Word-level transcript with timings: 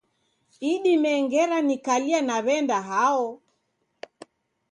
Idime 0.71 1.11
ngera 1.23 1.57
nikalia 1.67 2.19
naw'enda 2.27 2.77
hao 2.89 3.27